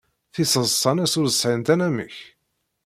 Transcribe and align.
Tiseḍsa-nnes 0.33 1.13
ur 1.21 1.27
sɛint 1.31 1.67
anamek. 1.73 2.15